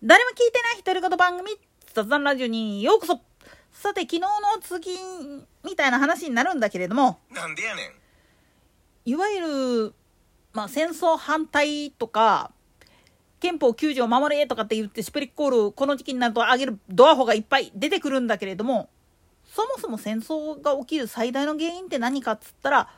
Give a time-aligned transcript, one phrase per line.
[0.00, 1.50] 誰も聞いてない独り言番組
[1.92, 3.20] 雑談ラジオにようこそ。
[3.72, 4.28] さて昨日の
[4.62, 4.92] 次
[5.64, 7.18] みたいな話になるんだけれども。
[7.32, 7.90] なんでやねん。
[9.06, 9.40] いわゆ
[9.88, 9.94] る、
[10.52, 12.52] まあ、戦争反対とか
[13.40, 18.88] 憲法9条守れとかって言ってシュプリッコールこの時期になると上げるドアホがいっぱい出てくるんだけれども
[19.46, 22.88] そもそも戦争が起きる最大の原因って何かっつったら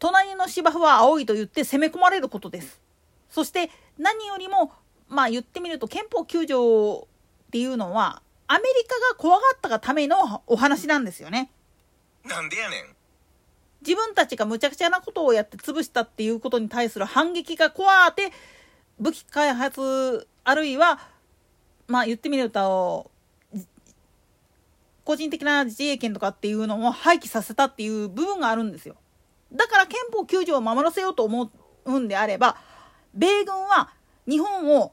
[0.00, 2.80] 隣の芝生は青いと言って攻め込まれることです。
[3.28, 4.72] そして何よりも
[5.10, 7.08] まあ言ってみると憲法9条
[7.48, 11.50] っていうのはアメリカが怖がったがためのお話なんですよね。
[12.24, 12.96] なんでやねん
[13.82, 18.30] 自分たちがむちゃくちゃなことをやって潰したっていうことに対する反撃が怖って
[18.98, 21.00] 武器開発あるいは
[21.86, 23.10] まあ言ってみると
[25.04, 28.96] 個人的な自衛権とかっていうのを廃棄させたっていう部分があるんですよ。
[29.52, 31.50] だから憲法9条を守らせようと思
[31.84, 32.56] うんであれば
[33.14, 33.90] 米軍は
[34.28, 34.92] 日本を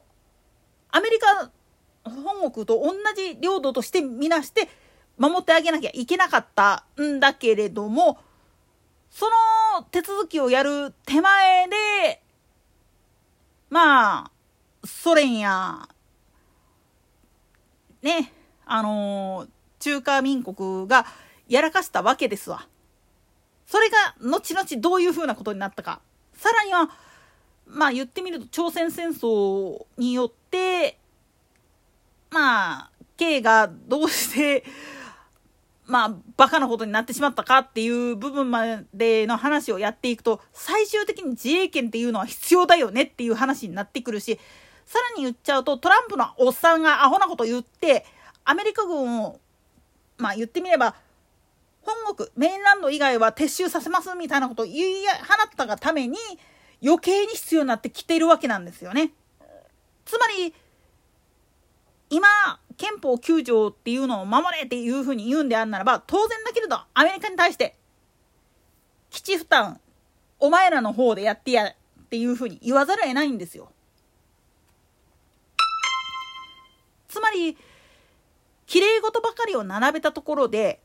[0.90, 1.50] アメリカ
[2.04, 4.68] 本国と同じ領土としてみなして
[5.18, 8.18] 守ってあげなきゃいけなかったんだけれども
[9.10, 9.26] そ
[9.76, 12.22] の手続きをやる手前で
[13.70, 14.30] まあ
[14.84, 15.88] ソ連や
[18.02, 18.32] ね
[18.64, 19.46] あの
[19.80, 21.06] 中華民国が
[21.48, 22.66] やらかしたわけですわ。
[23.66, 26.00] それが後々どういうふうなことになったか。
[26.34, 26.90] さらには
[27.68, 30.98] まあ言ってみると朝鮮戦争によって
[32.30, 34.64] まあ K がどうして
[35.86, 44.38] まあバカなことになってしまったかっていう部分までの話をやっていくと最終的に自衛権っていうのは必要だよねっていう話になってくるし
[44.86, 48.06] さらに言っちゃうとトランプのおっさんがアホなこと言って
[48.44, 49.40] アメリカ軍を
[50.16, 50.94] まあ言ってみれば
[51.82, 55.12] 本国メインランド以外は撤収させますみたいなことを言い放
[55.46, 56.18] ったがために
[56.82, 59.12] 余計に必要になってきているわけなんですよね。
[60.04, 60.54] つまり
[62.10, 62.26] 今
[62.76, 67.76] 憲法9条っていうのを守れっていうふうに言うんであるならば当然だけれどアメリカに対して
[69.10, 69.80] 基地負担
[70.38, 71.74] お前らの方でやってやっ
[72.08, 73.70] ていうふうに言わざるを得ないんですよ。
[77.08, 77.56] つまり
[78.66, 80.80] きれい事ばかりを並べたところで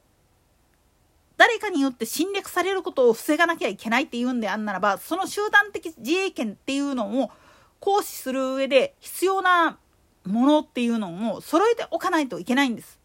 [1.43, 7.31] 誰かによって侵略されることを防がなきゃいけないっていうんであんならばその集団的自衛権っていうのを
[7.81, 9.77] 行使する上で必要な
[10.23, 12.97] ものっていうのを揃えておかないといけないんです。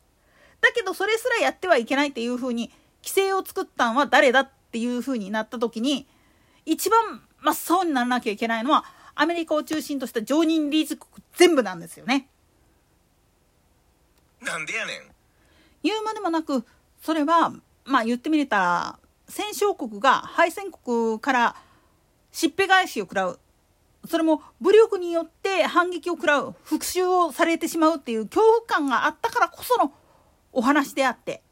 [0.60, 2.70] だけどそれすらやってはいけないっていうふうに
[3.02, 6.06] 規制を作ったんは誰だっていうふうになった時に
[6.64, 8.84] 一番真っ青にならなきゃいけないのは
[9.16, 12.28] アメリカを中心とした常任理事国全部なんですよね。
[14.42, 15.02] なんでやねん
[15.82, 16.64] 言うまでもなく
[17.02, 17.52] それは
[17.88, 21.56] まあ言ってみれたら戦勝国が敗戦国から
[22.30, 23.40] しっぺ返しを食らう
[24.06, 29.92] それも武力によって反撃を食らう復讐をされてしまうっていう恐怖感があったからこその
[30.52, 31.42] お話であって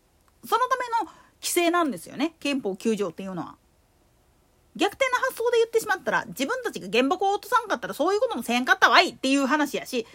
[0.45, 3.57] そのための規制なんですよね憲法9条っていうのは。
[4.77, 10.07] 逆転の発想で言ってしまったら自分たちが原爆を落とさんかったらそういうこともせんかったわいっていう話やし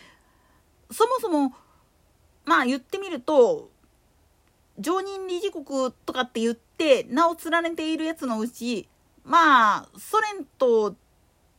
[0.91, 1.55] そもそも
[2.45, 3.70] まあ言ってみると
[4.81, 8.87] 常任理事国とかって言って名を連ねているやつのうち
[9.23, 10.95] まあソ連と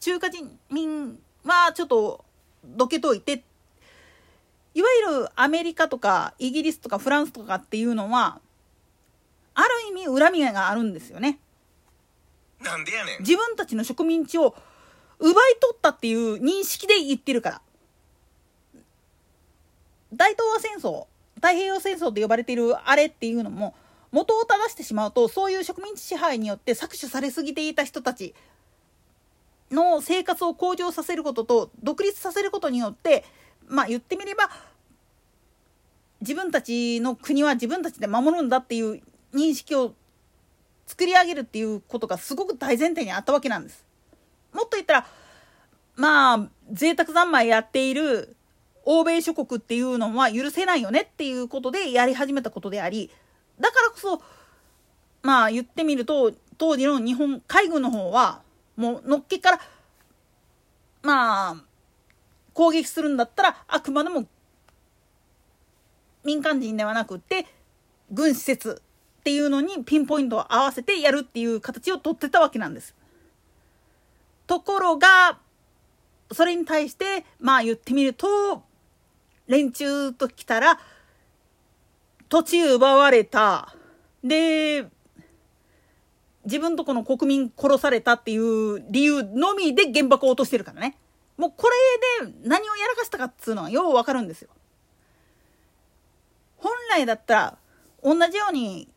[0.00, 2.24] 中華人民はちょっと
[2.64, 3.44] どけといて
[4.74, 8.40] いわゆるアメリカとかイギリスとかフランスとかっていうのは
[9.54, 11.38] ある意味恨みがあるんですよね。
[12.60, 14.54] なんでやねん自分たちの植民地を
[15.18, 17.62] 奪い取ったっていう認識で言ってるから。
[20.14, 21.06] 大東亜戦争
[21.42, 23.74] 太平洋戦争と呼ばれているあれっていうのも
[24.12, 28.34] 元を正してしまうとそういう植民地支配によって搾取されすぎていた人たち
[29.72, 33.24] の生活を向上させることと独立させることによって
[33.66, 34.50] まあ言ってみれば
[36.20, 39.02] 自分たちの国は自分たちで守るんだっていう
[39.34, 39.94] 認識を
[40.86, 43.84] 作り上げるっていうことがすごく大前提にあったわけなんです。
[44.52, 45.06] もっと言ったら
[45.96, 48.36] まあ贅沢三昧やっている
[48.84, 53.10] 欧米諸国っていうのは許せないよねっていうことでやり始めたことであり
[53.60, 54.22] だからこそ
[55.22, 58.42] まあ言ってみると当時の日本海軍の方は
[58.76, 59.60] もうのっけから
[61.02, 61.56] まあ
[62.54, 64.26] 攻撃するんだったらあくまでも
[66.24, 67.46] 民間人ではなくて
[68.10, 68.82] 軍施設
[69.20, 72.94] っていうのにピンポイントを合わせてやるっていう形をとってたわけなんです。
[74.46, 75.38] ところが
[76.32, 78.62] それに対してまあ言ってみると
[79.48, 80.78] 連中と来たら
[82.28, 83.74] 土地奪われた。
[84.24, 84.86] で
[86.44, 90.96] 自分とこの国民殺されたっていう理由のみで原爆を落としてるからね。
[91.36, 91.68] もうこ
[92.20, 94.48] れで何をやらかしたかっつうのはようわかるんですよ。
[96.56, 97.58] 本来だったら
[98.02, 98.88] 同じように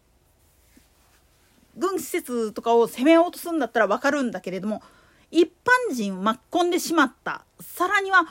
[1.77, 4.81] 軍施設とかを攻めようとすんだったらわかるんだけれども
[5.31, 5.45] 一
[5.89, 7.43] 般人を巻き込んでしまった。
[7.59, 8.23] さらには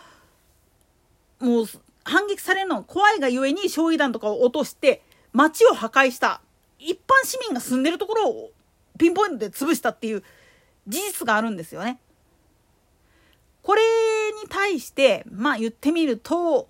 [1.41, 1.67] もう
[2.05, 5.03] 反撃されるの怖いがゆえに焼夷弾とかを落として
[5.33, 6.41] 街を破壊した
[6.79, 8.51] 一般市民が住んでるところを
[8.99, 10.23] ピンポイントで潰したっていう
[10.87, 11.99] 事実があるんですよね。
[13.63, 13.81] これ
[14.43, 16.69] に対してまあ言ってみると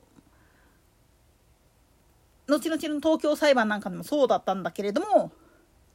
[2.46, 5.32] 後々の東京裁判なんかでもそうだったんだけれども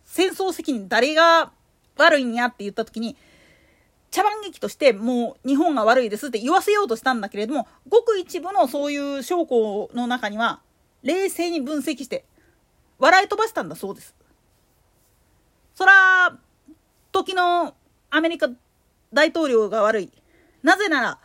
[0.04, 1.52] 戦争責任誰が
[1.96, 3.16] 悪いんやって言った時に
[4.12, 10.62] 茶番劇としてもう日本が悪いですって言わせようとしたんだけれどもごく一部のそういう証拠の中には
[11.04, 12.26] 冷静に分析して
[12.98, 14.16] 笑い飛ばしたんだそうです。
[15.76, 16.38] そら
[17.12, 17.74] 時の
[18.10, 18.50] アメリカ
[19.14, 20.12] 大統領が悪い。
[20.62, 21.20] なぜなら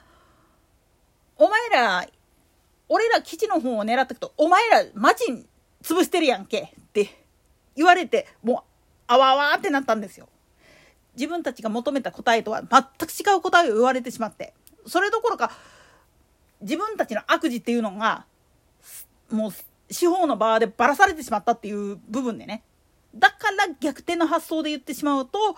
[1.37, 2.07] お前ら
[2.89, 5.25] 俺ら基地の方を狙ってくとお前ら町
[5.83, 7.11] 潰してるやんけって
[7.75, 8.63] 言われてもう
[9.09, 10.29] あわあわってなったんですよ。
[11.17, 14.55] 自分たちが求めた答えとは全く違う答えを言われてしまって
[14.87, 15.51] それどころか
[16.61, 18.27] 自分たちの悪事っていうのが
[19.31, 19.53] もう
[19.93, 22.63] 司法の場でばらされてしまったっていう部分でね
[23.15, 25.57] だから逆転の発想で言ってしまうと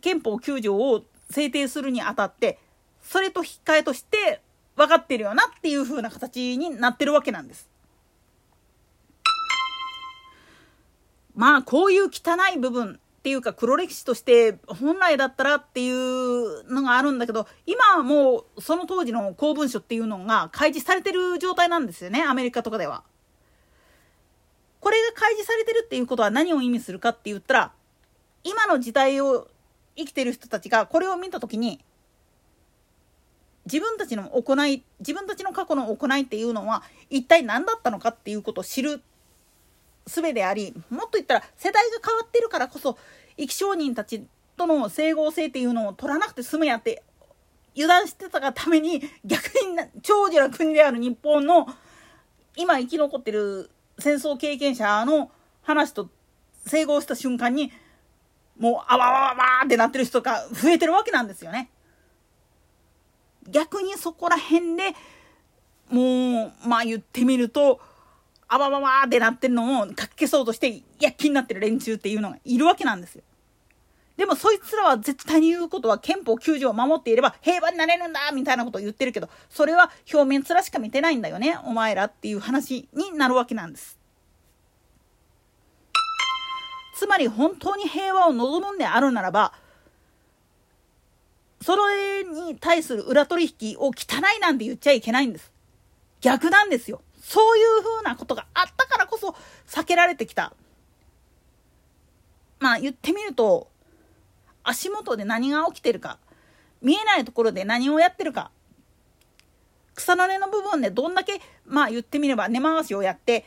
[0.00, 2.58] 憲法9条を制定するにあたって
[3.02, 4.40] それと引き換えとして
[4.76, 7.68] 分かってるよなっていう風な形になってるわけなんです。
[11.34, 23.02] まあこういう汚い部分っていうか黒歴史として本来だったらっていうのがあるんだけど今はもうその当時の公文書っていうのが開示されてる状態なんですよねアメリカとかでは。
[24.78, 27.72] これが開示されてるっていうことは何を意味するかって言ったら
[28.44, 29.48] 今の時代を
[29.96, 31.80] 生きてる人たちがこれを見た時に
[33.64, 39.02] 自分たちの行い自分たちの過去の行いっていうのは一体何だったのかっていうことを知る
[40.06, 42.96] 術でありもっと言ったら世代が変わってるからこそ
[43.36, 44.24] 生き証人たち
[44.56, 47.02] との整合性っていうのを取らなくて済むやって
[47.74, 51.66] 油断してたがために逆に長寿な国である日本の
[52.56, 55.30] 今生き残ってる戦争経験者の
[55.62, 56.08] 話と
[56.66, 57.70] 整合した瞬間に
[58.58, 61.68] もうあわわわわってなってる人が増えてるわけなんですよね。
[63.48, 64.94] 逆にそこら辺で
[65.90, 67.80] もうまあ言ってみると
[68.48, 73.22] あわわわってなってるのをかき消そうとして躍起になってる連中っていうのがいるわけなんですよ。
[74.16, 83.98] でもそいつらは絶対に言うことは憲法9条を守っていれば平和になれるんだみたいなことを言ってるけどそれは表面面しか見てないんだよねお前らっていう話になるわけなんです。
[86.96, 89.52] つまり本当に平和を望むんであるならば
[91.60, 93.92] それに対する裏取引を汚
[94.34, 95.52] いなんて言っちゃいけないんです。
[96.20, 97.02] 逆なんですよ。
[97.26, 99.34] そういうふうなことがあったからこそ
[99.66, 100.52] 避けられてきた。
[102.60, 103.66] まあ言ってみると、
[104.62, 106.20] 足元で何が起きてるか、
[106.80, 108.52] 見えないところで何をやってるか、
[109.96, 113.44] 草の根の部分でどんだけ、まあ言ってみれば根回しをやって、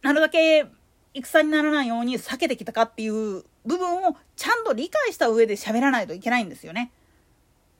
[0.00, 0.64] なるだけ
[1.12, 6.90] 戦にならないように避けてきたかっていう部分をちゃんと理解した上で喋らないといけないんですよね。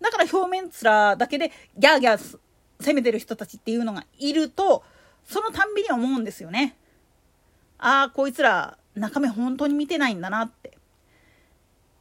[0.02, 2.38] だから表面面だけでギャーギャー
[2.80, 4.84] 責めてる人たちっていうのがいると
[5.24, 6.76] そのたんびに思うんですよね。
[7.78, 10.76] ああこいつら中身本当に見てないんだなって。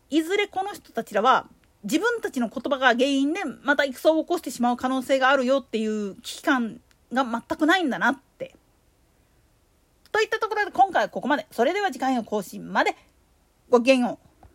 [0.10, 1.48] いずれこの人たちらは
[1.84, 6.80] 自分たちの言葉が原因でまた戦を起こしてしまう可能性があるよっていう危機感
[7.12, 8.56] が全くないんだなって。
[10.12, 11.46] といったところで今回はここまで。
[11.52, 12.96] それでは次回の更新まで
[13.70, 14.25] ごきげんよう。